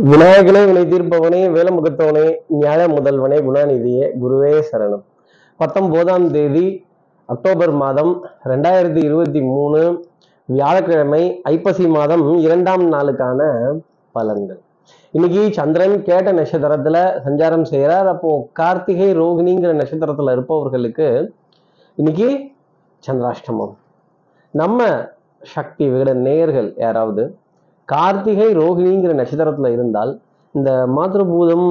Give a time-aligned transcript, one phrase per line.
[0.00, 2.24] விநாயகனே வினை தீர்ப்பவனே வேலமுகத்தவனே
[2.60, 5.02] ஞாழ முதல்வனே குணாநிதியே குருவே சரணம்.
[5.56, 6.86] பத்தொன்பதாம் தேதி
[7.26, 10.04] அக்டோபர் மாதம் ரெண்டாயிரத்தி இருபத்தி மூணு
[10.44, 13.40] வியாழக்கிழமை ஐப்பசி மாதம் இரண்டாம் நாளுக்கான
[14.14, 14.60] பலன்கள்.
[15.10, 21.34] இன்னைக்கு சந்திரன் கேட்ட நட்சத்திரத்துல சஞ்சாரம் செய்கிறார் அப்போ கார்த்திகை ரோகிணிங்கிற நட்சத்திரத்துல இருப்பவர்களுக்கு
[21.94, 22.50] இன்னைக்கு
[23.06, 23.74] சந்திராஷ்டமம்.
[24.50, 25.06] நம்ம
[25.42, 27.36] சக்தி விகட நேயர்கள் யாராவது?
[27.88, 30.12] கார்த்திகை ரோகிணிங்கிற நட்சத்திரத்தில் இருந்தால்
[30.54, 31.66] இந்த மாத்திருபூதம்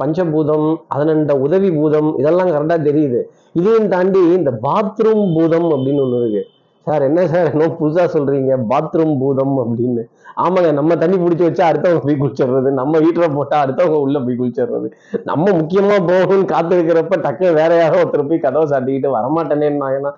[0.00, 3.20] பஞ்சபூதம் அதனண்ட உதவி பூதம் இதெல்லாம் கரெக்டாக தெரியுது.
[3.52, 6.42] இதையும் தாண்டி இந்த பாத்ரூம் பூதம் அப்படின்னு ஒன்று இருக்குது
[6.86, 10.02] சார் என்ன சார் என்ன புதுசாக சொல்கிறீங்க பாத்ரூம் பூதம் அப்படின்னு.
[10.44, 14.88] ஆமாங்க நம்ம தண்ணி பிடிச்சி வச்சா அடுத்தவங்க போய் குளிச்சிடுறது நம்ம வீட்டில் போட்டால் அடுத்தவங்க உள்ளே போய் குளிச்சிடுறது.
[15.30, 20.12] நம்ம முக்கியமாக போகணும்னு காத்திருக்கிறப்ப டக்கு வேற யாரோ ஒருத்தர் போய் கதவை சாட்டிக்கிட்டு வரமாட்டேனேன்னாங்கன்னா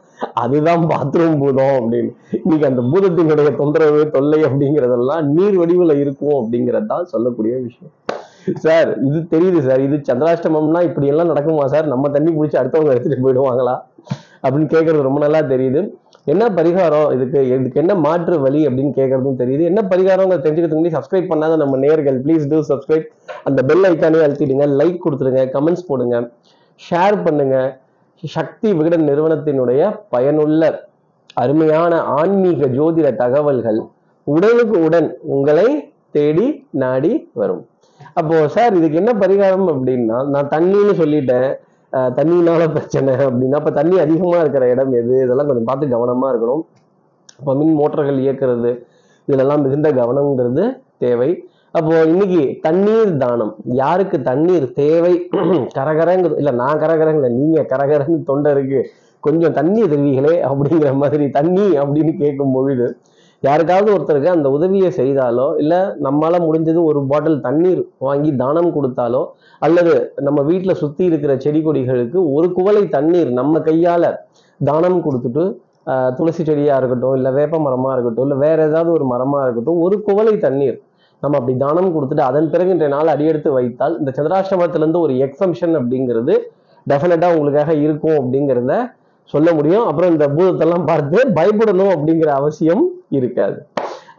[0.45, 2.13] அதுதான் பாத்ரூம் பூதம் அப்படின்னு.
[2.45, 7.95] இன்னைக்கு அந்த பூதத்தினுடைய தொந்தரவு தொல்லை அப்படிங்கிறதெல்லாம் நீர் வடிவில் இருக்கும் அப்படிங்கிறது தான் சொல்லக்கூடிய விஷயம்.
[8.65, 11.89] சார் இது தெரியுது சார் இது சந்திராஷ்டமம்னா இப்படி எல்லாம் நடக்குமா சார்?
[11.95, 13.77] நம்ம தண்ணி பிடிச்சி அடுத்தவங்க எடுத்துட்டு போயிடுவாங்களா?
[14.43, 15.81] அப்படின்னு கேட்கறது ரொம்ப நல்லா தெரியுது.
[16.35, 17.09] என்ன பரிகாரம்?
[17.17, 19.63] இதுக்கு இதுக்கு என்ன மாற்று வழி அப்படின்னு கேட்கறதும் தெரியுது.
[19.71, 23.07] என்ன பரிகாரம் தெரிஞ்சுக்கிறதுக்கு முன்னாடி சப்ஸ்கிரைப் பண்ணாத நம்ம நேர்கள் ப்ளீஸ் டூ சப்ஸ்கிரைப்
[23.49, 26.17] அந்த பெல் ஐக்கானே அழுத்திடுங்க லைக் கொடுத்துருங்க கமெண்ட்ஸ் போடுங்க
[26.81, 27.57] ஷேர் பண்ணுங்க.
[28.23, 29.81] சக்தி விகடன் நிறுவனத்தினுடைய
[30.15, 30.63] பயனுள்ள
[31.43, 33.81] அருமையான ஆன்மீக ஜோதிட தகவல்கள்
[34.27, 35.69] உடனுக்கு உடன் உங்களை
[36.17, 36.47] தேடி
[36.83, 37.63] நாடி வரும்.
[38.19, 41.49] அப்போ சார் இதுக்கு என்ன பரிகாரம் அப்படின்னா நான் தண்ணின்னு சொல்லிட்டேன்.
[41.93, 45.15] தண்ணியினால தண்ணினால பிரச்சனை அப்படின்னா இப்போ தண்ணி அதிகமா இருக்கிற இடம் எது?
[45.25, 46.63] இதெல்லாம் கொஞ்சம் பார்த்து கவனமா இருக்கணும்.
[47.39, 48.71] இப்போ மின் மோட்டர்கள் இயக்குறது
[49.29, 50.65] இதெல்லாம் மிகுந்த கவனம்ங்கிறது
[50.99, 51.31] தேவை.
[51.71, 53.53] அப்போ இன்னைக்கு தண்ணீர் தானம்.
[53.65, 55.13] யாருக்கு தண்ணீர் தேவை?
[55.79, 58.81] கரகரங்கு இல்லை நான் கரகரங்களை நீங்க கரகரங்கு தொண்டருக்கு
[59.21, 62.87] கொஞ்சம் தண்ணி தருவீங்களே அப்படிங்கிற மாதிரி தண்ணி அப்படின்னு கேட்கும் பொழுது
[63.43, 69.23] யாருக்காவது ஒருத்தருக்கு அந்த உதவியை செய்தாலோ இல்லை நம்மளால் முடிஞ்சது ஒரு பாட்டில் தண்ணீர் வாங்கி தானம் கொடுத்தாலோ
[69.63, 74.11] அல்லது நம்ம வீட்டில் சுற்றி இருக்கிற செடி கொடிகளுக்கு ஒரு குவளை தண்ணீர் நம்ம கையால்
[74.61, 75.45] தானம் கொடுத்துட்டு
[76.17, 80.35] துளசி செடியாக இருக்கட்டும் இல்லை வேப்ப மரமாக இருக்கட்டும் இல்லை வேற ஏதாவது ஒரு மரமாக இருக்கட்டும் ஒரு குவளை
[80.39, 80.79] தண்ணீர்
[81.23, 86.35] நம்ம அப்படி தானம் கொடுத்துட்டு அதன் பிறகு இன்றைய நாள் அடியெடுத்து வைத்தால் இந்த சந்திராஷ்டமத்திலேருந்து ஒரு எக்ஸம்ஷன் அப்படிங்கிறது
[86.87, 88.75] டெஃபினட்டாக உங்களுக்காக இருக்கும் அப்படிங்கிறத
[89.33, 89.87] சொல்ல முடியும்.
[89.89, 92.85] அப்புறம் இந்த பூதத்தெல்லாம் பார்த்து பயப்படணும் அப்படிங்கிற அவசியம்
[93.19, 93.59] இருக்காது.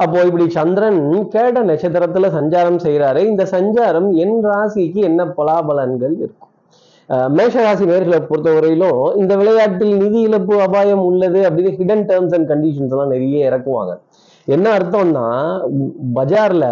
[0.04, 1.00] அப்போ இப்படி சந்திரன்
[1.34, 6.52] கேட்ட நட்சத்திரத்துல சஞ்சாரம் செய்யறாரு இந்த சஞ்சாரம் என் ராசிக்கு என்ன பலாபலன்கள் இருக்கும்?
[7.38, 13.14] மேஷராசி நேர்களை பொறுத்தவரையிலும் இந்த விளையாட்டில் நிதி இழப்பு அபாயம் உள்ளது அப்படின்னு ஹிடன் டேர்ம்ஸ் அண்ட் கண்டிஷன்ஸ் எல்லாம்
[13.14, 13.94] நிறைய இறக்குவாங்க.
[14.48, 15.26] என்ன அர்த்தம்னா
[16.18, 16.66] பஜார்ல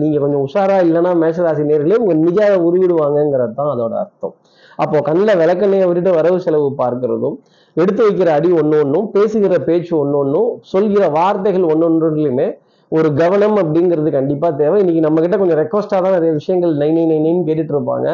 [0.00, 4.34] நீங்க கொஞ்சம் உஷாரா இல்லைன்னா மேஷராசி நேர்களே உங்க நிஜாவை உருவிடுவாங்கிறது தான் அதோட அர்த்தம்.
[4.76, 7.36] அப்போ கண்ணில் விளக்கண்ணையை விட்டுட்டு வரவு செலவு பார்க்கிறதும்
[7.76, 12.48] எடுத்து வைக்கிற அடி ஒன்று ஒன்றும் பேசுகிற பேச்சு ஒன்று ஒன்றும் சொல்கிற வார்த்தைகள் ஒன்று ஒன்றுலையுமே
[12.92, 14.78] ஒரு கவனம் அப்படிங்கிறது கண்டிப்பா தேவை.
[14.80, 18.08] இன்னைக்கு நம்ம கிட்ட கொஞ்சம் ரெக்வஸ்டா தான் நிறைய விஷயங்கள் நைன் நைன் நைன் கேட்டுட்டு இருப்பாங்க.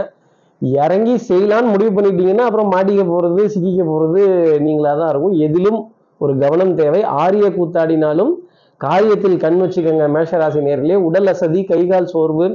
[0.63, 4.21] இறங்கி செய்யலான்னு முடிவு பண்ணிட்டீங்கன்னா அப்புறம் மாட்டிக்க போறது சிக்கிக்க போறது
[4.67, 5.35] நீங்களா தான் இருக்கும்.
[5.47, 5.81] எதிலும்
[6.21, 7.01] ஒரு கவனம் தேவை.
[7.23, 8.33] ஆரிய கூத்தாடினாலும்
[8.81, 10.97] காரியத்தில் கண் வச்சுக்கோங்க மேஷராசி நேர்களே.
[11.09, 12.47] உடல் அசதி கைகால் சோர்வு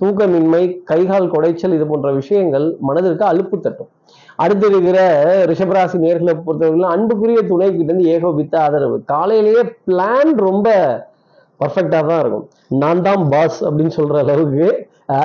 [0.00, 3.90] தூக்கமின்மை கைகால் குடைச்சல் இது போன்ற விஷயங்கள் மனதிற்கு அலுப்பு தட்டும்.
[4.42, 4.98] அடுத்து இருக்கிற
[5.50, 8.98] ரிஷபராசி நேர்களை பொறுத்தவரைக்கும் அன்புக்குரிய துணை கிட்ட இருந்து ஏகோபித்த ஆதரவு.
[9.12, 10.68] காலையிலேயே பிளான் ரொம்ப
[11.62, 12.46] பர்ஃபெக்டாக தான் இருக்கும்.
[12.82, 14.66] நான் தான் பாஸ் அப்படின்னு சொல்ற அளவுக்கு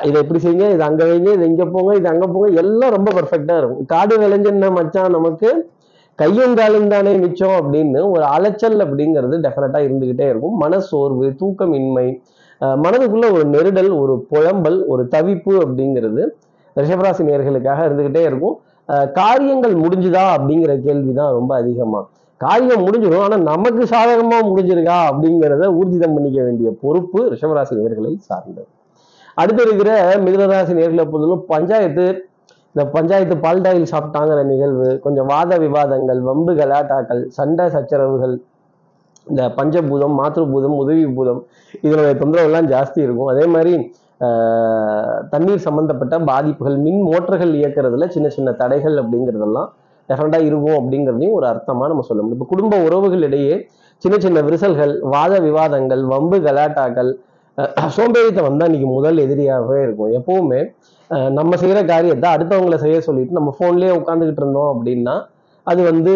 [0.07, 0.67] இதை எப்படி செய்யுங்க?
[0.73, 3.85] இது அங்க வைங்க இது இங்க போங்க இது அங்க போங்க எல்லாம் ரொம்ப பர்ஃபெக்டாக இருக்கும்.
[3.93, 5.49] காடு விளைஞ்சன மச்சான் நமக்கு
[6.21, 10.55] கையும் காலும் தானே மிச்சம் அப்படின்னு ஒரு அலைச்சல் அப்படிங்கிறது டெஃபினட்டாக இருந்துகிட்டே இருக்கும்.
[10.63, 12.07] மன சோர்வு தூக்கமின்மை
[12.83, 16.23] மனதுக்குள்ள ஒரு நெருடல் ஒரு புலம்பல் ஒரு தவிப்பு அப்படிங்கிறது
[16.75, 18.55] ரிஷபராசி நேர்களுக்காக இருந்துகிட்டே இருக்கும்.
[19.13, 22.01] காரியங்கள் முடிஞ்சுதா அப்படிங்கிற கேள்விதான் ரொம்ப அதிகமா.
[22.41, 28.69] காரியம் முடிஞ்சிடும் ஆனா நமக்கு சாதகமா முடிஞ்சிருக்கா அப்படிங்கிறத ஊர்ஜிதம் பண்ணிக்க வேண்டிய பொறுப்பு ரிஷபராசி நேர்களை சார்ந்தது.
[29.41, 29.91] அடுத்து இருக்கிற
[30.25, 32.05] மிதுனராசி நேர்களை பொறுத்தவரை பஞ்சாயத்து
[32.75, 38.35] இந்த பஞ்சாயத்து பால்டாயில் சாப்பிட்டாங்கிற நிகழ்வு கொஞ்சம் வாத விவாதங்கள் வம்பு கலாட்டாக்கள் சண்டை சச்சரவுகள்
[39.27, 41.41] இந்த பஞ்சபூதம் மாத்ருபூதம் உதவி பூதம்
[41.83, 43.31] இதனுடைய தொந்தரவுலாம் ஜாஸ்தி இருக்கும்.
[43.33, 43.73] அதே மாதிரி
[45.31, 49.69] தண்ணீர் சம்பந்தப்பட்ட பாதிப்புகள் மின் மோட்டர்கள் இயக்கிறதுல சின்ன சின்ன தடைகள் அப்படிங்கிறதெல்லாம்
[50.09, 52.37] டெஃபரெண்டா இருக்கும் அப்படிங்கிறதையும் ஒரு அர்த்தமாக நம்ம சொல்ல முடியும்.
[52.37, 53.55] இப்போ குடும்ப உறவுகளிடையே
[54.03, 57.11] சின்ன சின்ன விரிசல்கள் வாத விவாதங்கள் வம்பு கலாட்டாக்கள்
[57.57, 60.11] அஹ், சோம்பேறித்தனம் தான் இன்னைக்கு முதல் எதிரியாகவே இருக்கும்.
[60.19, 60.59] எப்பவுமே
[61.35, 65.15] நம்ம செய்கிற காரியத்தை அடுத்தவங்களை செய்ய சொல்லிட்டு நம்ம ஃபோன்லேயே உட்காந்துக்கிட்டு இருந்தோம் அப்படின்னா
[65.67, 66.13] அது வந்து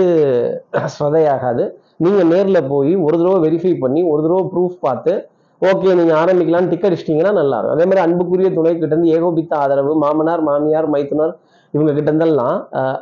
[0.94, 1.66] ஸ்ரதையாகாது
[2.00, 5.14] நீங்கள் நேரில் போய் ஒரு தடவை வெரிஃபை பண்ணி ஒரு தடவை ப்ரூஃப் பார்த்து
[5.62, 7.76] ஓகே நீங்கள் ஆரம்பிக்கலாம்னு டிக் அடிச்சிட்டிங்கன்னா நல்லாயிருக்கும்.
[7.76, 11.34] அதே மாதிரி அன்புக்குரிய துணை கிட்டேருந்து ஏகோபித்த ஆதரவு மாமனார் மாமியார் மைத்துனர்
[11.74, 12.58] இவங்க கிட்ட இருந்தெல்லாம்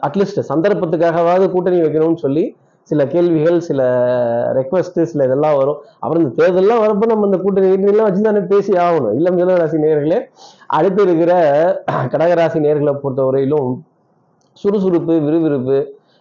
[0.08, 2.46] அட்லீஸ்ட் சந்தர்ப்பத்துக்காகவாவது கூட்டணி வைக்கணும்னு சொல்லி
[2.90, 3.82] சில கேள்விகள் சில
[4.58, 5.80] ரெக்வஸ்ட்டு சில இதெல்லாம் வரும்.
[6.02, 9.14] அப்புறம் இந்த தேர்தலெலாம் வரப்போ நம்ம இந்த கூட்டணி வீட்டிலாம் வச்சு தானே பேசி ஆகணும்.
[9.20, 10.20] இல்லை மிதனராசி நேர்களே
[10.78, 11.32] அடுத்து இருக்கிற
[12.14, 13.72] கடகராசி நேர்களை பொறுத்தவரையிலும்
[14.58, 15.78] சுறுசுறுப்பு விறுவிறுப்பு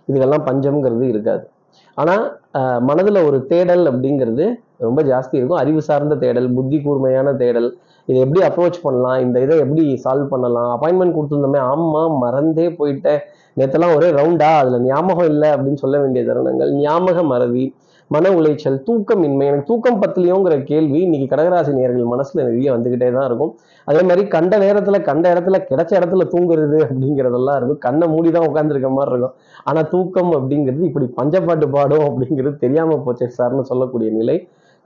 [0.08, 1.44] இதுக்கெல்லாம் பஞ்சம்ங்கிறது இருக்காது.
[2.00, 2.24] ஆனால்
[2.88, 4.44] மனதில் ஒரு தேடல் அப்படிங்கிறது
[4.84, 5.60] ரொம்ப ஜாஸ்தி இருக்கும்.
[5.62, 7.68] அறிவு சார்ந்த தேடல் புத்தி கூர்மையான தேடல்.
[8.08, 9.18] இதை எப்படி அப்ரோச் பண்ணலாம்?
[9.24, 10.70] இந்த இதை எப்படி சால்வ் பண்ணலாம்?
[10.74, 13.20] அப்பாயின்மெண்ட் கொடுத்துருந்தோமே ஆமாம் மறந்தே போயிட்டேன்.
[13.58, 16.70] நேற்றெல்லாம் ஒரே ரவுண்டா அதில் ஞாபகம் இல்லை அப்படின்னு சொல்ல வேண்டிய தருணங்கள்.
[16.84, 17.64] ஞாபக மறதி.
[18.10, 23.52] மன உளைச்சல் தூக்கமின்மை எனக்கு தூக்கம் பத்தலையோங்கிற கேள்வி இன்னைக்கு கடகராசி நேர்கள் மனசுல நிறைய வந்துகிட்டே தான் இருக்கும்.
[23.88, 27.80] அதே மாதிரி கண்ட நேரத்துல கண்ட இடத்துல கிடைச்ச இடத்துல தூங்குறது அப்படிங்கிறதெல்லாம் இருக்கும்.
[27.86, 29.34] கண்ணை மூடி தான் உட்காந்துருக்க மாதிரி இருக்கும்.
[29.64, 34.36] ஆனா தூக்கம் அப்படிங்கிறது இப்படி பஞ்சப்பாட்டு பாடும் அப்படிங்கிறது தெரியாம போச்சு சார்னு சொல்லக்கூடிய நிலை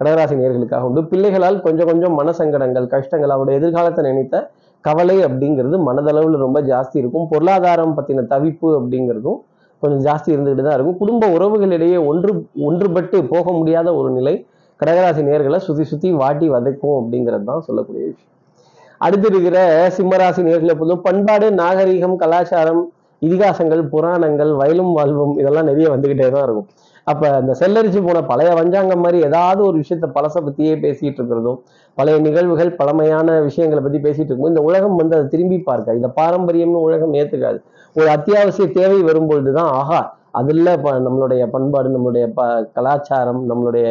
[0.00, 1.02] கடகராசி நேர்களுக்காக உண்டு.
[1.12, 4.36] பிள்ளைகளால் கொஞ்சம் கொஞ்சம் மனசங்கடங்கள் கஷ்டங்கள் அவருடைய எதிர்காலத்தை நினைத்த
[4.84, 7.28] கவலை அப்படிங்கிறது மனதளவில் ரொம்ப ஜாஸ்தி இருக்கும்.
[7.32, 9.38] பொருளாதாரம் பற்றின தவிப்பு அப்படிங்கிறதும்
[9.82, 10.98] கொஞ்சம் ஜாஸ்தி இருந்துகிட்டு தான் இருக்கும்.
[11.02, 12.30] குடும்ப உறவுகளிடையே ஒன்று
[12.68, 14.34] ஒன்றுபட்டு போக முடியாத ஒரு நிலை
[14.80, 18.32] கடகராசி நேர்களை சுத்தி சுத்தி வாட்டி வதைக்கும் அப்படிங்கிறது தான் சொல்லக்கூடிய விஷயம்.
[19.06, 19.58] அடுத்து இருக்கிற
[19.96, 22.82] சிம்மராசி நேர்களை பொறுத்தும் பண்பாடு நாகரீகம் கலாச்சாரம்
[23.22, 26.68] இதிகாசங்கள் புராணங்கள் வயலும் வாழ்வும் இதெல்லாம் நிறைய வந்துகிட்டே தான் இருக்கும்.
[27.10, 31.58] அப்ப அந்த செல்லரிச்சு போன பழைய வஞ்சாங்கம் மாதிரி ஏதாவது ஒரு விஷயத்த பழசை பத்தியே பேசிட்டு இருக்கிறதும்
[31.98, 36.84] பழைய நிகழ்வுகள் பழமையான விஷயங்களை பத்தி பேசிட்டு இருக்கும்போது இந்த உலகம் வந்து அதை திரும்பி பார்க்க இந்த பாரம்பரியம்னு
[36.88, 37.58] உலகம் ஏத்துக்காது.
[37.96, 40.00] ஒரு அத்தியாவசிய தேவை வரும்பொழுது தான் ஆஹா
[40.38, 42.42] அதில் இப்போ நம்மளுடைய பண்பாடு நம்மளுடைய ப
[42.76, 43.86] கலாச்சாரம் நம்மளுடைய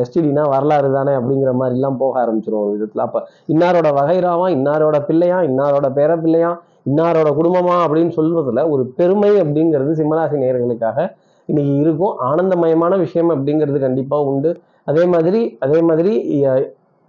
[0.00, 3.04] எஸ்டிடினா வரலாறு தானே அப்படிங்கிற மாதிரிலாம் போக ஆரம்பிச்சிடும் ஒரு விதத்தில்.
[3.06, 3.20] அப்போ
[3.52, 6.50] இன்னாரோட வகைராவா இன்னாரோட பிள்ளையா இன்னாரோட பேர பிள்ளையா
[6.90, 11.00] இன்னாரோட குடும்பமா அப்படின்னு சொல்வதில் ஒரு பெருமை அப்படிங்கிறது சிம்மராசி நேர்களுக்காக
[11.46, 12.14] இன்னைக்கு இருக்கும்.
[12.30, 14.50] ஆனந்தமயமான விஷயம் அப்படிங்கிறது கண்டிப்பாக உண்டு.
[14.84, 16.12] அதே மாதிரி அதே மாதிரி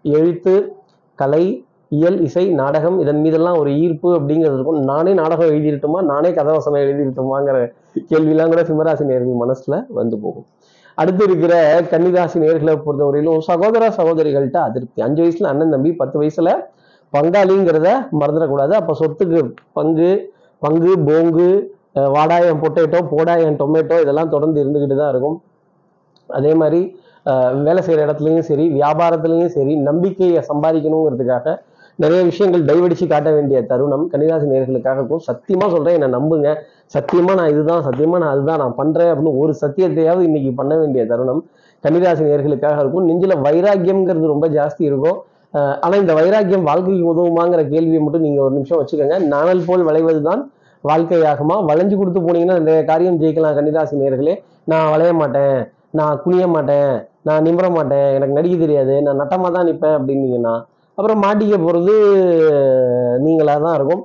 [0.05, 0.53] எழுத்து
[1.19, 1.43] கலை
[1.89, 4.79] இயல் இசை நாடகம் இதன் மீதெல்லாம் ஒரு ஈர்ப்பு அப்படிங்கிறது இருக்கும்.
[4.91, 7.57] நானே நாடகம் எழுதிருட்டுமா நானே கதவசனம் எழுதிருட்டுமாங்கிற
[8.11, 10.45] கேள்விலாம் கூட சிம்மராசி நேர்கள் மனசில் வந்து போகும்.
[10.97, 11.53] அடுத்து இருக்கிற
[11.91, 15.01] கன்னிராசி நேர்களை பொறுத்தவரையிலும் சகோதர சகோதரிகள்கிட்ட அதிருப்தி.
[15.01, 16.49] அஞ்சு வயசுல அண்ணன் தம்பி பத்து வயசுல
[17.13, 17.89] பங்காளிங்கிறத
[18.19, 18.73] மறந்துடக்கூடாது.
[18.79, 19.41] அப்போ சொத்துக்கு
[19.73, 20.09] பங்கு
[20.59, 21.49] பங்கு போங்கு
[21.95, 25.37] அஹ் வாடாயம் பொட்டேட்டோ போடாயம் டொமேட்டோ இதெல்லாம் தொடர்ந்து இருந்துக்கிட்டு தான் இருக்கும்.
[26.29, 26.81] அதே மாதிரி
[27.65, 31.55] வேலை செய்கிற இடத்துலையும் சரி வியாபாரத்துலையும் சரி நம்பிக்கையை சம்பாதிக்கணுங்கிறதுக்காக
[32.03, 36.49] நிறைய விஷயங்கள் டைவடிச்சு காட்ட வேண்டிய தருணம் கன்னிராசி நேர்களுக்காக இருக்கும் சத்தியமாக சொல்கிறேன் என்னை நம்புங்க.
[36.95, 41.41] சத்தியமாக நான் இதுதான் சத்தியமாக நான் அதுதான் நான் பண்ணுறேன் அப்படின்னு ஒரு சத்தியத்தையாவது இன்னைக்கு பண்ண வேண்டிய தருணம்
[41.83, 43.05] கன்னிராசி நேர்களுக்காக இருக்கும்.
[43.09, 45.19] நெஞ்சில் வைராக்கியம்ங்கிறது ரொம்ப ஜாஸ்தி இருக்கும்.
[45.83, 49.17] ஆனால் இந்த வைராக்கியம் வாழ்க்கைக்கு உதவுமாங்கிற கேள்வியை மட்டும் நீங்கள் ஒரு நிமிஷம் வச்சுக்கோங்க.
[49.35, 50.41] நாணல் போல் விளைவது தான்
[50.89, 51.55] வாழ்க்கையாகுமா?
[51.69, 54.35] வளைஞ்சு கொடுத்து போனீங்கன்னா இந்த காரியம் ஜெயிக்கலாம் கன்னிராசி நேர்களே
[54.71, 55.57] நான் வளைய மாட்டேன்.
[55.99, 56.93] நான் குனிய மாட்டேன்.
[57.27, 58.09] நான் நிமிர மாட்டேன்.
[58.17, 58.93] எனக்கு நடிக்க தெரியாது.
[59.05, 60.55] நான் நட்டமாக தான் நிற்பேன் அப்படின்னீங்கன்னா
[60.97, 61.93] அப்புறம் மாட்டிக்க போகிறது
[63.25, 64.01] நீங்களாக தான் இருக்கும்.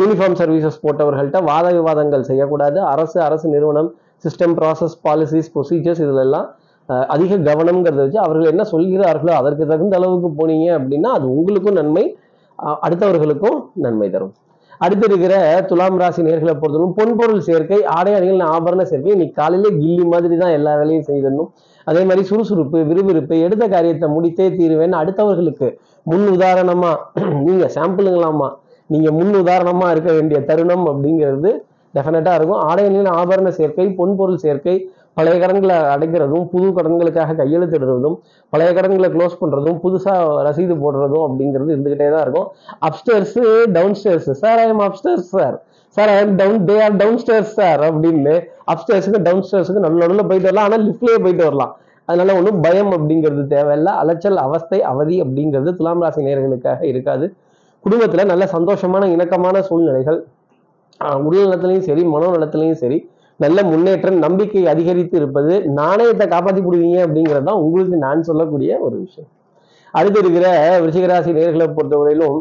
[0.00, 2.78] யூனிஃபார்ம் சர்வீசஸ் போட்டவர்கள்ட்ட வாத விவாதங்கள் செய்யக்கூடாது.
[2.92, 3.90] அரசு அரசு நிறுவனம்
[4.24, 6.46] சிஸ்டம் ப்ராசஸ் பாலிசிஸ் ப்ரொசீஜர்ஸ் இதிலெல்லாம்
[7.14, 12.04] அதிக கவனம்ங்கிறத வச்சு அவர்கள் என்ன சொல்கிறார்களோ அதற்கு தகுந்த அளவுக்கு போனீங்க அப்படின்னா அது உங்களுக்கும் நன்மை
[12.84, 14.34] அடுத்தவர்களுக்கும் நன்மை தரும்.
[14.84, 15.34] அடுத்து இருக்கிற
[15.70, 20.54] துலாம் ராசி நேர்களை பொறுத்தவரைக்கும் பொன்பொருள் சேர்க்கை ஆடை அணிகள் ஆபரண சேர்க்கை இன்னைக்கு காலையிலே கில்லி மாதிரி தான்
[20.58, 21.48] எல்லா வேலையும் செய்திடணும்.
[21.86, 24.94] அதே மாதிரி சுறுசுறுப்பு விறுவிறுப்பு எடுத்த காரியத்தை முடித்தே தீருவேன்.
[25.00, 25.68] அடுத்தவர்களுக்கு
[26.06, 26.92] முன் உதாரணமா
[27.46, 28.48] நீங்க சாம்பிளுங்களாமா
[28.90, 31.50] நீங்க முன் உதாரணமா இருக்க வேண்டிய தருணம் அப்படிங்கிறது
[31.94, 32.60] டெஃபினட்டா இருக்கும்.
[32.68, 34.76] ஆடை அணிகள் ஆபரண சேர்க்கை பொன்பொருள் சேர்க்கை
[35.16, 38.16] பழைய கடன்களை அடைக்கிறதும் புது கடன்களுக்காக கையெழுத்திடுறதும்
[38.52, 42.48] பழைய கடன்களை க்ளோஸ் பண்ணுறதும் புதுசாக ரசீது போடுறதும் அப்படிங்கிறது இருந்துக்கிட்டே தான் இருக்கும்.
[42.88, 43.44] Upstairs
[44.00, 45.56] downstairs sir I am upstairs sir
[45.96, 48.34] sir I am down they are downstairs sir அப்படின்னு
[48.74, 50.68] அப்ஸ்டேர்ஸுக்கு டவுன் ஸ்டேர்ஸுக்கு நல்ல நடுவில் போயிட்டு வரலாம்.
[50.68, 51.72] ஆனால் லிஃப்ட்லேயே போயிட்டு வரலாம்.
[52.08, 53.92] அதனால ஒன்றும் பயம் அப்படிங்கிறது தேவையில்லை.
[54.02, 57.26] அலைச்சல் அவஸ்தை அவதி அப்படிங்கிறது துலாம் ராசி நேர்களுக்காக இருக்காது.
[57.84, 60.18] குடும்பத்தில் நல்ல சந்தோஷமான இணக்கமான சூழ்நிலைகள்
[61.26, 62.98] உடல் நலத்துலையும் சரி மனோ நலத்துலையும் சரி
[63.40, 69.30] நல்ல முன்னேற்றம் நம்பிக்கை அதிகரித்து இருப்பது நாணயத்தை காப்பாற்றி விடுவீங்க அப்படிங்கிறது தான் உங்களுக்கு நான் சொல்லக்கூடிய ஒரு விஷயம்.
[69.94, 70.46] அடுத்து இருக்கிற
[70.80, 72.38] விருச்சிகராசி நேர்களை பொறுத்தவரையிலும்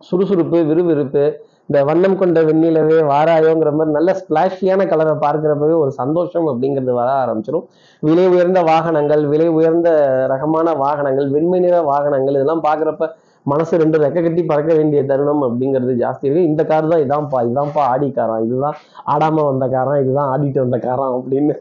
[0.00, 1.24] சுறுசுறுப்பு விறுவிறுப்பு
[1.68, 7.64] இந்த வண்ணம் கொண்ட வெண்ணிலவே வாராயோங்கிற மாதிரி நல்ல ஸ்பிளாஷியான கலரை பார்க்குறப்பவே ஒரு சந்தோஷம் அப்படிங்கிறது வர ஆரம்பிச்சிடும்
[8.02, 9.88] விலை உயர்ந்த வாகனங்கள் விலை உயர்ந்த
[10.26, 13.08] ரகமான வாகனங்கள் வெண்மை நிற வாகனங்கள் இதெல்லாம் பார்க்குறப்ப
[13.52, 16.48] மனசு ரெண்டு ரெக்க கட்டி பறக்க வேண்டிய தருணம் அப்படிங்கிறது ஜாஸ்தி இருக்கு.
[16.50, 18.76] இந்த கார் தான் இதான்ப்பா இதான்ப்பா ஆடி காரம் இதுதான்
[19.14, 21.54] ஆடாம வந்த காரம் இதுதான் ஆடிட்டு வந்த காரம் அப்படின்னு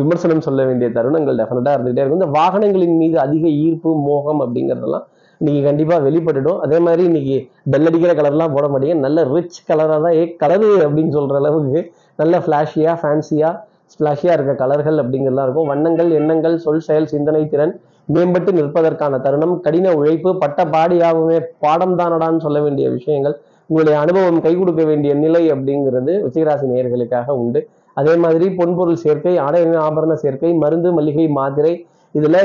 [0.00, 2.22] விமர்சனம் சொல்ல வேண்டிய தருணங்கள் டெஃபினட்டா இருந்துகிட்டே இருக்கும்.
[2.22, 5.06] இந்த வாகனங்களின் மீது அதிக ஈர்ப்பு மோகம் அப்படிங்கிறதெல்லாம்
[5.40, 6.58] இன்னைக்கு கண்டிப்பாக வெளிப்பட்டுடும்.
[6.64, 7.36] அதே மாதிரி இன்னைக்கு
[7.72, 7.86] bell
[8.18, 8.96] கலர்லாம் போட மாட்டீங்க.
[9.06, 11.80] நல்ல ரிச் கலராக தான் ஏ கலரு அப்படின்னு சொல்கிற அளவுக்கு
[12.20, 13.54] நல்ல ஃப்ளாஷியாக ஃபேன்சியாக
[13.94, 15.68] ஸ்பிளாஷியாக இருக்க கலர்கள் அப்படிங்கிறதுலாம் இருக்கும்.
[15.72, 17.74] வண்ணங்கள் எண்ணங்கள் சொல் செயல் சிந்தனை திறன்
[18.14, 19.54] மேம்பட்டு நிற்பதற்கான தருணம்.
[19.66, 23.36] கடின உழைப்பு பட்ட பாடியாகவுமே பாடம் தானடான்னு சொல்ல வேண்டிய விஷயங்கள்
[23.70, 27.60] உங்களுடைய அனுபவம் கை கொடுக்க வேண்டிய நிலை அப்படிங்கிறது ரிஷிகராசி நேயர்களுக்காக உண்டு.
[28.00, 31.72] அதே மாதிரி பொன்பொருள் சேர்க்கை ஆடை ஆபரண சேர்க்கை மருந்து மளிகை மாத்திரை
[32.18, 32.40] இதில்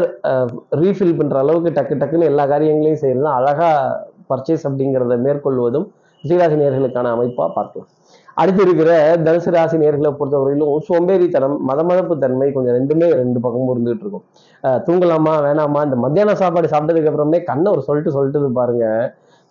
[0.82, 3.70] ரீஃபில் பண்ணுற அளவுக்கு டக்கு டக்குன்னு எல்லா காரியங்களையும் செய்கிறது அழகா
[4.32, 5.88] பர்ச்சேஸ் அப்படிங்கிறத மேற்கொள்வதும்
[6.24, 7.90] ரிஷிராசி நேர்களுக்கான அமைப்பாக பார்க்கலாம்.
[8.42, 8.92] அடுத்து இருக்கிற
[9.26, 14.26] தனுசு ராசி நேர்களை பொறுத்தவரையிலும் சோம்பேறித்தனம் மதமதப்பு தன்மை கொஞ்சம் ரெண்டுமே ரெண்டு பக்கமும் இருந்துகிட்டு இருக்கும்.
[14.88, 18.86] தூங்கலாமா வேணாமா இந்த மத்தியான சாப்பாடு சாப்பிட்டதுக்கு அப்புறமே கண்ணை ஒரு சொல்லிட்டு சொல்லிட்டு பாருங்க.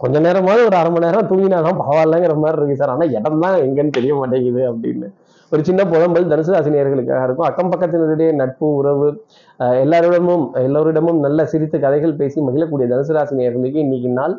[0.03, 2.93] கொஞ்ச நேரமாவது ஒரு அரை மணி நேரம் தூங்கினாதான் பரவாயில்லங்கிற மாதிரி இருக்கு சார்.
[2.95, 5.09] ஆனால் இடம் தான் எங்கன்னு தெரிய மாட்டேங்குது அப்படின்னு.
[5.53, 7.49] ஒரு சின்ன புலம்பல் தனுசு ராசினியர்களுக்காக இருக்கும்.
[7.51, 9.09] அக்கம் பக்கத்தினருடைய நட்பு உறவு
[9.85, 14.35] எல்லாரிடமும் எல்லோரிடமும் நல்ல சிரித்து கதைகள் பேசி மகிழக்கூடிய தனுசு ராசினியர்களுக்கு இன்னைக்கு நாள்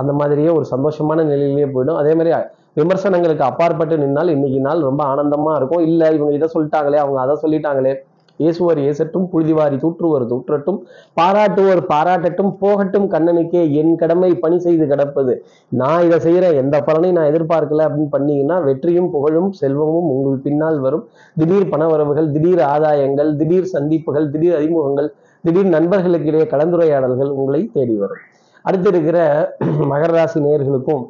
[0.00, 1.98] அந்த மாதிரியே ஒரு சந்தோஷமான நிலையிலேயே போயிடும்.
[2.02, 2.32] அதே மாதிரி
[2.80, 5.84] விமர்சனங்களுக்கு அப்பாற்பட்டு நின்னால் இன்னைக்கு நாள் ரொம்ப ஆனந்தமாக இருக்கும்.
[5.88, 7.92] இல்லை இவங்க இதை சொல்லிட்டாங்களே அவங்க அதை சொல்லிட்டாங்களே.
[8.40, 10.78] இயேசுவார் ஏசட்டும் புழுதிவாரி தூற்றுவர் தூற்றட்டும்
[11.18, 15.34] பாராட்டுவோர் பாராட்டட்டும் போகட்டும் கண்ணனுக்கே என் கடமை பணி செய்து கிடப்பது.
[15.80, 21.04] நான் இதை செய்கிறேன் எந்த பலனையும் நான் எதிர்பார்க்கல அப்படின்னு பண்ணீங்கன்னா வெற்றியும் புகழும் செல்வமும் உங்கள் பின்னால் வரும்.
[21.40, 25.10] திடீர் பணவரவுகள் திடீர் ஆதாயங்கள் திடீர் சந்திப்புகள் திடீர் அறிமுகங்கள்
[25.44, 28.22] திடீர் நண்பர்களுக்கிடையே கலந்துரையாடல்கள் உங்களை தேடி வரும்.
[28.64, 29.18] அடுத்து இருக்கிற
[29.92, 31.04] மகர ராசி நேர்களுக்கும்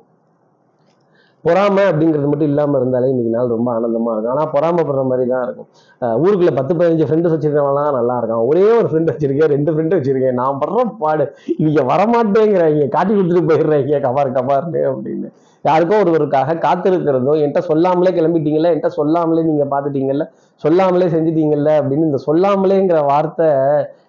[1.45, 4.33] பொறாமை அப்படிங்கிறது மட்டும் இல்லாமல் இருந்தாலே இன்னைக்கு நாள் ரொம்ப ஆனந்தமா இருக்கும்.
[4.35, 5.69] ஆனால் பொறாமப்படுற மாதிரி தான் இருக்கும்.
[6.03, 10.39] அஹ் ஊருக்குள்ள பத்து பதினஞ்சு ஃப்ரெண்டு வச்சிருக்கவங்களாம் நல்லா இருக்கான் ஒரே ஒரு ஃப்ரெண்டு வச்சிருக்கேன் ரெண்டு ஃப்ரெண்டு வச்சிருக்கேன்.
[10.41, 11.25] நான் படுற பாடு
[11.57, 15.31] இங்கே வரமாட்டேங்கிறாங்க காட்டி கொடுத்துட்டு போயிடுறாங்க கபார் கபார்னு அப்படின்னு.
[15.65, 20.25] யாருக்கோ ஒருவருக்காக காத்திருக்கிறதோ என்கிட்ட சொல்லாமலே கிளம்பிட்டீங்கல்ல என்கிட்ட சொல்லாமலே நீங்க பார்த்துட்டீங்கல்ல
[20.57, 23.47] சொல்லாமலே செஞ்சுட்டீங்கல்ல அப்படின்னு இந்த சொல்லாமலேங்கிற வார்த்தை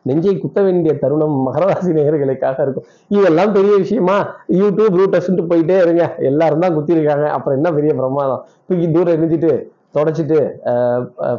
[0.02, 2.86] நெஞ்சை குத்த வேண்டிய தருணம் மகராசி நேயர்களுக்காக இருக்கும்.
[3.08, 4.18] இதெல்லாம் பெரிய விஷயமா?
[4.50, 6.16] யூடியூப் ரூட்டஸ்ன்ட்டு போயிட்டே இருங்க.
[6.20, 7.28] எல்லாரும் தான் குத்திருக்காங்க.
[7.28, 8.44] அப்புறம் என்ன பெரிய பிரமாதம்?
[8.68, 9.52] தூக்கி தூரம் எரிஞ்சிட்டு
[9.98, 10.40] தொடச்சிட்டு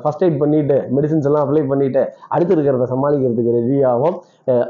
[0.02, 2.02] ஃபர்ஸ்ட் எய்ட் பண்ணிட்டு மெடிசின்ஸ் எல்லாம் அப்ளை பண்ணிட்டு
[2.34, 4.16] அடுத்து இருக்கிறத சமாளிக்கிறதுக்கு ரெடியாகும் ஆகும்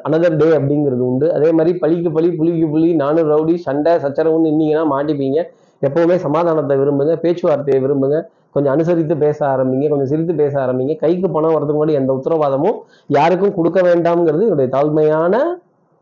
[0.06, 1.26] அனதர் டே அப்படிங்கிறது உண்டு.
[1.36, 5.38] அதே மாதிரி பழிக்கு பழி புலிக்கு புலி நானும் ரவுடி சண்டை சச்சரவுன்னு நின்னீங்கன்னா மாட்டிப்பீங்க.
[5.86, 8.18] எப்போவுமே சமாதானத்தை விரும்புங்க பேச்சுவார்த்தையை விரும்புங்க.
[8.54, 10.94] கொஞ்சம் அனுசரித்து பேச ஆரம்பிங்க கொஞ்சம் சிரித்து பேச ஆரம்பிங்க.
[11.04, 12.76] கைக்கு பணம் வரதுக்கு முன்னாடி எந்த உத்தரவாதமும்
[13.16, 15.40] யாருக்கும் கொடுக்க வேண்டாம்ங்கிறது என்னுடைய தாழ்மையான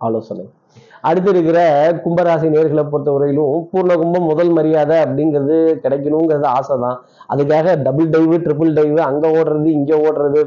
[0.01, 0.45] ஆலோசனை.
[1.05, 1.59] அடுத்து இருக்கிற
[2.05, 6.99] கும்பராசி நேர்களை பொறுத்தவரையிலும் பூர்ண கும்பம் முதல் மரியாதை அப்படிங்கிறது கிடைக்கணுங்கிறது ஆசை தான்
[7.35, 10.43] அதுக்காக டபுள் டைவு ட்ரிபிள் டைவு அங்கே ஓடுறது இங்கே ஓடுறது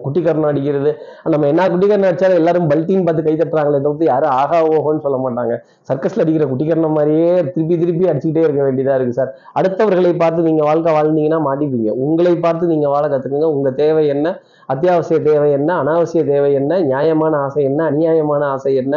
[0.00, 0.90] குட்டிக்கரணம் அடிக்கிறது.
[1.32, 5.54] நம்ம என்ன குட்டிக்கரணம் அடிச்சாலும் எல்லாரும் பல்ட்டின்னு பார்த்து கை தட்டுறாங்களே தவிர்த்து யாரும் ஆகா ஓஹோன்னு சொல்ல மாட்டாங்க.
[5.88, 9.32] சர்க்கஸ்ல அடிக்கிற குட்டிக்கரணம் மாதிரியே திருப்பி திருப்பி அடிச்சுக்கிட்டே இருக்க வேண்டியதா இருக்கு சார்.
[9.58, 11.90] அடுத்தவர்களை பார்த்து நீங்க வாழ்க்கை வாழ்ந்தீங்கன்னா மாட்டிப்பீங்க.
[12.04, 13.48] உங்களை பார்த்து நீங்க வாழ கத்துக்குங்க.
[13.56, 14.36] உங்க தேவை என்ன?
[14.66, 15.70] அத்தியாவசிய தேவை என்ன?
[15.82, 16.80] அனாவசிய தேவை என்ன?
[16.90, 17.80] நியாயமான ஆசை என்ன?
[17.90, 18.94] அநியாயமான ஆசை என்ன?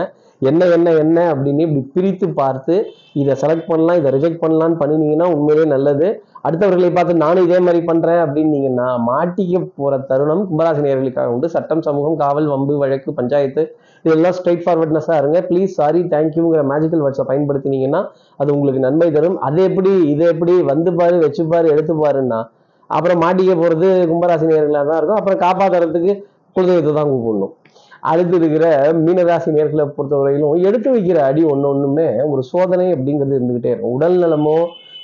[0.49, 2.75] என்ன என்ன என்ன அப்படின்னு இப்படி பிரித்து பார்த்து
[3.21, 6.07] இதை செலக்ட் பண்ணலாம் இதை ரிஜெக்ட் பண்ணலாம்னு பண்ணினீங்கன்னா உண்மையிலே நல்லது.
[6.47, 11.47] அடுத்தவர்களை பார்த்து நானும் இதே மாதிரி பண்ணுறேன் அப்படின்னீங்கன்னா மாட்டிக்க போகிற தருணம் கும்பராசினியர்களுக்காக உண்டு.
[11.55, 13.63] சட்டம் சமூகம் காவல் வம்பு வழக்கு பஞ்சாயத்து
[14.05, 15.39] இதெல்லாம் ஸ்ட்ரைட் ஃபார்வர்ட்னஸாக இருங்க.
[15.49, 18.01] ப்ளீஸ் சாரி தேங்க்யூங்கிற மேஜிக்கல் வேர்ட்ஸை பயன்படுத்தினீங்கன்னா
[18.41, 19.37] அது உங்களுக்கு நன்மை தரும்.
[19.47, 22.41] அது எப்படி இது எப்படி வந்து பாரு வச்சு பாரு எடுத்து பாருன்னா
[22.89, 25.19] அப்புறம் மாட்டிக்க போகிறது கும்பராசி நேர்களாக தான் இருக்கும்.
[25.21, 26.13] அப்புறம் காப்பாற்றுறதுக்கு
[26.55, 27.53] குலதெய்வத்தை தான் கூப்பிடணும்.
[28.03, 33.91] அடுத்து இருக்கிற மீனராசி நேர்களை பொறுத்தவரையிலும் எடுத்து வைக்கிற அடி ஒன்று ஒன்றுமே ஒரு சோதனை அப்படிங்கிறது இருந்துகிட்டே இருக்கும்.
[33.91, 34.55] உடல் நலமோ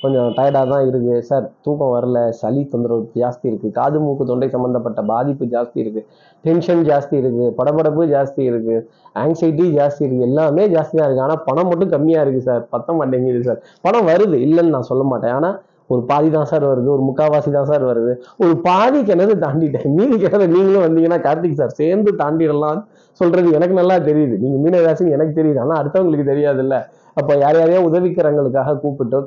[0.01, 1.23] கொஞ்சம் டயர்டாக தான் இருக்கு.
[1.23, 2.29] சார் தூக்கம் வரல.
[2.29, 3.71] சளி தொந்தரவு ஜாஸ்தி இருக்கு.
[3.71, 6.05] காது மூக்கு தொண்டை சம்பந்தப்பட்ட பாதிப்பு ஜாஸ்தி இருக்கு.
[6.43, 7.53] டென்ஷன் ஜாஸ்தி இருக்கு.
[7.57, 8.89] படபடப்பு ஜாஸ்தி இருக்கு.
[9.15, 10.19] ஆங்ஸைட்டி ஜாஸ்தி இருக்கு.
[10.19, 11.25] எல்லாமே ஜாஸ்தியாக இருக்கு.
[11.27, 12.67] ஆனால் பணம் மட்டும் கம்மியாக இருக்கு சார்.
[12.75, 13.63] பத்த மாட்டேங்குது சார்.
[13.81, 15.31] பணம் வருது இல்லைன்னு நான் சொல்ல மாட்டேன்.
[15.31, 18.13] ஆனால் ஒரு பாதி தான் சார் வருது ஒரு முக்காவாசி தான் சார் வருது.
[18.43, 19.87] ஒரு பாதி கிணறு தாண்டிட்டேன்.
[19.97, 22.81] மீதி கிணறு நீங்களும் வந்தீங்கன்னா கார்த்திக் சார் சேர்ந்து தாண்டிடலாம்
[23.19, 24.35] சொல்றது எனக்கு நல்லா தெரியுது.
[24.43, 25.61] நீங்க மீனராசின்னு எனக்கு தெரியுது.
[25.63, 26.77] ஆனால் அடுத்தவங்களுக்கு தெரியாதுல்ல.
[27.19, 29.19] அப்போ யார் யாரையோ உதவிக்கிறவங்களுக்காக கூப்பிட்டு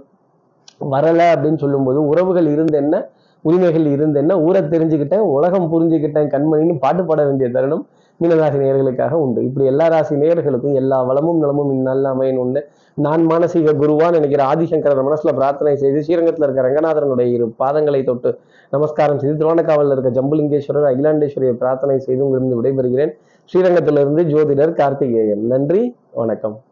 [0.95, 2.97] வரல அப்படின்னு சொல்லும்போது உறவுகள் இருந்து என்ன
[3.45, 7.85] உரிமைகள் இருந்து என்ன ஊரை தெரிஞ்சுக்கிட்டேன் உலகம் புரிஞ்சுக்கிட்டேன் கண்மணின்னு பாட்டு பாட வேண்டிய தருணம்
[8.21, 9.40] மீனராசி நேயர்களுக்காக உண்டு.
[9.49, 12.61] இப்படி எல்லா ராசி நேயர்களுக்கும் எல்லா வளமும் நலமும் இந்நாளில் அமையணும்னு உண்டு
[12.94, 18.38] நான் மானசீக குருவான் நினைக்கிற ஆதிசங்கரன் மனசுல பிரார்த்தனை செய்து ஸ்ரீரங்கத்தில் இருக்க ரங்கநாதரனுடைய இரு பாதங்களை தொட்டு
[18.70, 23.12] நமஸ்காரம் செய்து திருவானக்காவலில் இருக்க ஜம்புலிங்கேஸ்வரர் அகிலாண்டேஸ்வரியை பிரார்த்தனை செய்து உங்களிருந்து விடைபெறுகிறேன்.
[23.52, 25.47] ஸ்ரீரங்கத்திலிருந்து ஜோதிடர் கார்த்திகேயன்.
[25.47, 26.62] நன்றி வணக்கம்.